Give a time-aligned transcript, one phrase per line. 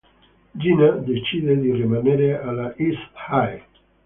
[0.57, 3.63] Gina decide di rimanere alla East High.